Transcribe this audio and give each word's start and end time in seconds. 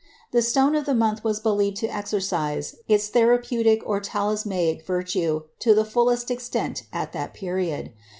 The 0.31 0.41
stone 0.41 0.73
of 0.73 0.85
the 0.87 0.95
month 0.95 1.23
was 1.23 1.39
believed 1.39 1.77
to 1.77 1.87
exercise 1.95 2.75
its 2.87 3.07
therapeutic 3.09 3.83
or 3.85 3.99
talismanic 4.01 4.83
virtue 4.83 5.43
to 5.59 5.75
the 5.75 5.85
fullest 5.85 6.31
extent 6.31 6.87
at 6.91 7.11
that 7.13 7.35
period. 7.35 7.93